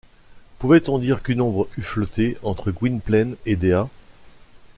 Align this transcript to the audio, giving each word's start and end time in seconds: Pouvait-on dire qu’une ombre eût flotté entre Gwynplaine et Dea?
Pouvait-on 0.57 0.97
dire 0.97 1.21
qu’une 1.21 1.41
ombre 1.41 1.67
eût 1.77 1.83
flotté 1.83 2.35
entre 2.41 2.71
Gwynplaine 2.71 3.35
et 3.45 3.55
Dea? 3.55 3.87